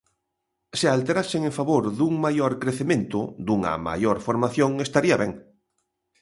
[0.79, 5.31] Se alterasen en favor dun maior crecemento, dunha maior formación, estaría ben.